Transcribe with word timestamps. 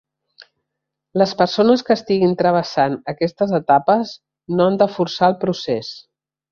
Les 1.21 1.33
persones 1.41 1.85
que 1.89 1.93
estiguin 1.97 2.33
travessant 2.41 2.97
aquestes 3.15 3.55
etapes 3.61 4.19
no 4.59 4.69
han 4.71 4.85
de 4.85 4.93
forçar 4.99 5.33
el 5.35 5.43
procés. 5.49 5.97